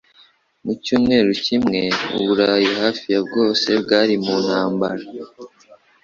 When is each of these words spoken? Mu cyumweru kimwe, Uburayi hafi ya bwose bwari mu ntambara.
Mu 0.63 0.73
cyumweru 0.83 1.31
kimwe, 1.45 1.81
Uburayi 2.19 2.69
hafi 2.79 3.05
ya 3.13 3.21
bwose 3.27 3.67
bwari 3.83 4.13
mu 4.23 4.35
ntambara. 4.45 5.03